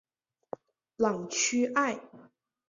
[0.95, 1.99] 朗屈艾。